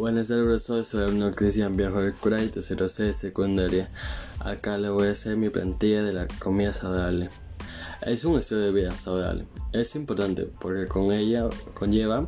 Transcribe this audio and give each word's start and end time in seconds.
Buenas 0.00 0.28
tardes. 0.28 0.62
Soy 0.62 1.02
alumno 1.02 1.30
Cristian 1.30 1.76
Viejo 1.76 2.00
del 2.00 2.14
Curay, 2.14 2.48
tercero 2.48 2.88
C 2.88 3.02
de 3.02 3.12
secundaria. 3.12 3.90
Acá 4.38 4.78
le 4.78 4.88
voy 4.88 5.08
a 5.08 5.10
hacer 5.10 5.36
mi 5.36 5.50
plantilla 5.50 6.02
de 6.02 6.14
la 6.14 6.26
comida 6.38 6.72
saludable. 6.72 7.28
Es 8.06 8.24
un 8.24 8.38
estilo 8.38 8.60
de 8.60 8.72
vida 8.72 8.96
saludable. 8.96 9.44
Es 9.74 9.94
importante 9.96 10.46
porque 10.58 10.86
con 10.86 11.12
ella 11.12 11.50
conlleva 11.74 12.26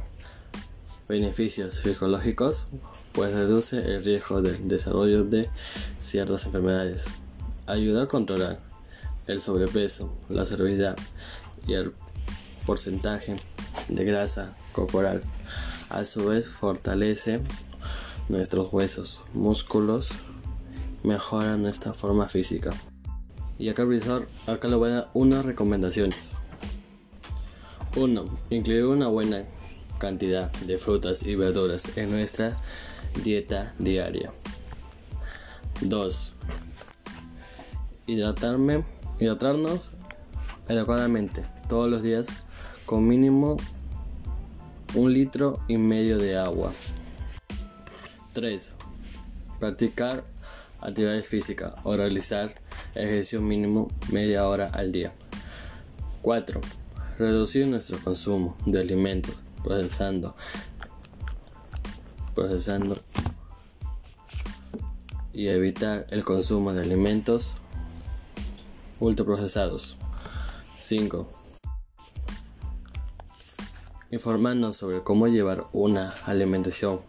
beneficios 1.09 1.77
psicológicos, 1.77 2.67
pues 3.13 3.33
reduce 3.33 3.79
el 3.79 4.05
riesgo 4.05 4.43
del 4.43 4.69
desarrollo 4.69 5.25
de 5.25 5.49
ciertas 5.99 6.45
enfermedades. 6.45 7.07
Ayuda 7.69 8.03
a 8.03 8.07
controlar 8.07 8.61
el 9.29 9.41
sobrepeso, 9.41 10.15
la 10.29 10.43
obesidad 10.43 10.99
y 11.67 11.73
el 11.73 11.95
porcentaje 12.67 13.37
de 13.89 14.05
grasa 14.05 14.55
corporal. 14.73 15.23
A 15.93 16.07
su 16.07 16.25
vez 16.25 16.49
fortalece 16.49 17.39
nuestros 18.31 18.73
huesos, 18.73 19.21
músculos, 19.35 20.13
mejora 21.03 21.59
nuestra 21.59 21.93
forma 21.93 22.29
física. 22.29 22.73
Y 23.59 23.69
acá, 23.69 23.85
profesor, 23.85 24.27
acá 24.47 24.69
le 24.69 24.77
voy 24.77 24.89
a 24.89 24.93
dar 24.93 25.11
unas 25.13 25.45
recomendaciones. 25.45 26.39
1. 27.95 28.25
Incluir 28.49 28.87
una 28.87 29.09
buena 29.09 29.45
cantidad 29.99 30.51
de 30.63 30.79
frutas 30.79 31.25
y 31.25 31.35
verduras 31.35 31.99
en 31.99 32.11
nuestra 32.11 32.57
dieta 33.23 33.75
diaria. 33.79 34.33
2. 35.83 36.33
Hidratarme, 38.07 38.83
hidratarnos 39.21 39.91
adecuadamente 40.71 41.45
todos 41.69 41.91
los 41.91 42.03
días 42.03 42.29
con 42.87 43.07
mínimo 43.07 43.59
un 44.95 45.13
litro 45.13 45.61
y 45.69 45.79
medio 45.79 46.19
de 46.19 46.37
agua. 46.37 46.73
3. 48.35 48.75
Practicar 49.59 50.25
actividades 50.81 51.27
físicas 51.27 51.75
o 51.85 51.97
realizar 51.97 52.55
ejercicio 52.95 53.41
mínimo 53.41 53.91
media 54.11 54.47
hora 54.47 54.71
al 54.75 54.93
día. 54.93 55.13
4. 56.23 56.61
Reducir 57.19 57.67
nuestro 57.67 58.03
consumo 58.03 58.57
de 58.67 58.81
alimentos 58.81 59.35
procesando 59.63 60.35
procesando 62.35 62.97
y 65.33 65.49
evitar 65.49 66.07
el 66.11 66.25
consumo 66.25 66.73
de 66.73 66.83
alimentos 66.83 67.55
ultraprocesados. 69.01 69.97
5 70.81 71.42
informarnos 74.13 74.77
sobre 74.77 75.01
cómo 75.01 75.27
llevar 75.27 75.65
una 75.73 76.15
alimentación 76.27 77.01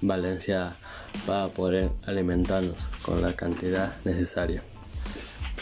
balanceada 0.00 0.74
para 1.26 1.48
poder 1.48 1.90
alimentarnos 2.06 2.86
con 3.04 3.20
la 3.20 3.32
cantidad 3.34 3.92
necesaria. 4.04 4.62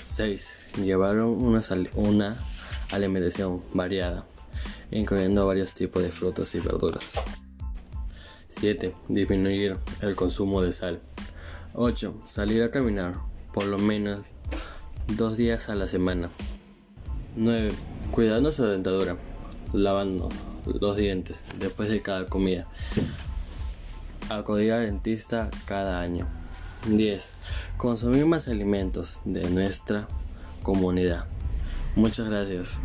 6. 0.05 0.75
Llevar 0.83 1.19
una, 1.21 1.63
una 1.95 2.37
alimentación 2.93 3.63
variada, 3.73 4.27
incluyendo 4.91 5.47
varios 5.47 5.73
tipos 5.73 6.03
de 6.03 6.13
frutas 6.13 6.55
y 6.55 6.61
verduras. 6.61 7.15
7. 8.49 8.95
Disminuir 9.09 9.79
el 10.03 10.15
consumo 10.15 10.63
de 10.63 10.75
sal. 10.75 11.01
8. 11.73 12.15
Salir 12.27 12.63
a 12.63 12.71
caminar 12.71 13.15
por 13.55 13.65
lo 13.65 13.79
menos 13.79 14.21
dos 15.09 15.39
días 15.39 15.71
a 15.71 15.75
la 15.75 15.89
semana. 15.89 16.29
9. 17.37 17.73
Cuidar 18.13 18.43
nuestra 18.43 18.67
dentadura, 18.67 19.17
lavando 19.75 20.29
los 20.81 20.97
dientes 20.97 21.41
después 21.59 21.89
de 21.91 22.01
cada 22.01 22.27
comida. 22.27 22.67
Acudir 24.31 24.73
al 24.73 24.87
dentista 24.87 25.51
cada 25.67 26.01
año. 26.01 26.27
10. 26.89 27.33
Consumir 27.77 28.27
más 28.27 28.49
alimentos 28.49 29.21
de 29.25 29.49
nuestra 29.51 30.07
comunidad. 30.63 31.27
Muchas 31.97 32.29
gracias. 32.29 32.79